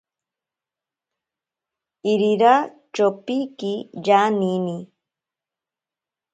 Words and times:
Irira 2.11 2.53
chopiki 2.95 3.73
yanini. 4.05 4.77